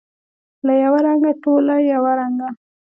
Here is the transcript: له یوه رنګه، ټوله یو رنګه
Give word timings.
له 0.65 0.73
یوه 0.83 0.99
رنګه، 1.07 1.31
ټوله 1.43 1.75
یو 1.91 2.03
رنګه 2.19 2.49